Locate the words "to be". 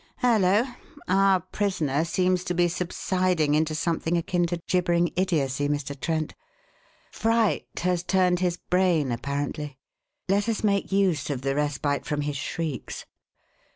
2.45-2.67